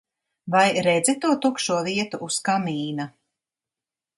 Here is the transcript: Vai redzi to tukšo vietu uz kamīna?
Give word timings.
Vai 0.53 0.69
redzi 0.87 1.13
to 1.25 1.35
tukšo 1.45 1.77
vietu 1.89 2.21
uz 2.29 2.39
kamīna? 2.49 3.07